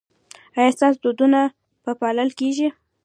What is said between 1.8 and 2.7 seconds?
به پالل کیږي؟